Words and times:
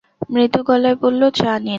মৃদু 0.31 0.59
গলায় 0.67 0.97
বলল, 1.01 1.21
চা 1.31 1.51
নিন। 1.55 1.69